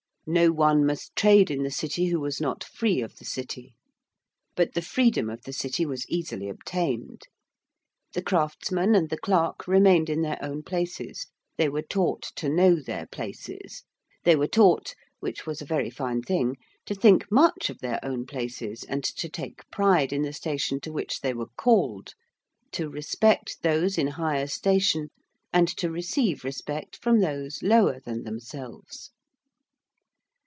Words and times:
No 0.27 0.51
one 0.51 0.85
must 0.85 1.15
trade 1.15 1.49
in 1.49 1.63
the 1.63 1.71
City 1.71 2.05
who 2.05 2.19
was 2.19 2.39
not 2.39 2.63
free 2.63 3.01
of 3.01 3.15
the 3.15 3.25
City. 3.25 3.73
But 4.55 4.75
the 4.75 4.81
freedom 4.81 5.31
of 5.31 5.41
the 5.41 5.51
City 5.51 5.83
was 5.83 6.07
easily 6.07 6.47
obtained. 6.47 7.23
The 8.13 8.21
craftsman 8.21 8.93
and 8.93 9.09
the 9.09 9.17
clerk 9.17 9.67
remained 9.67 10.11
in 10.11 10.21
their 10.21 10.37
own 10.39 10.61
places: 10.61 11.25
they 11.57 11.67
were 11.69 11.81
taught 11.81 12.21
to 12.35 12.47
know 12.49 12.75
their 12.79 13.07
places: 13.07 13.83
they 14.23 14.35
were 14.35 14.47
taught, 14.47 14.93
which 15.21 15.47
was 15.47 15.59
a 15.59 15.65
very 15.65 15.89
fine 15.89 16.21
thing, 16.21 16.55
to 16.85 16.93
think 16.93 17.25
much 17.31 17.71
of 17.71 17.79
their 17.79 17.99
own 18.05 18.27
places 18.27 18.83
and 18.83 19.03
to 19.03 19.27
take 19.27 19.69
pride 19.71 20.13
in 20.13 20.21
the 20.21 20.33
station 20.33 20.79
to 20.81 20.93
which 20.93 21.21
they 21.21 21.33
were 21.33 21.49
called: 21.57 22.13
to 22.73 22.89
respect 22.91 23.63
those 23.63 23.97
in 23.97 24.05
higher 24.05 24.47
station 24.47 25.09
and 25.51 25.67
to 25.77 25.89
receive 25.89 26.43
respect 26.43 26.95
from 27.01 27.21
those 27.21 27.63
lower 27.63 27.99
than 27.99 28.21
themselves. 28.21 29.09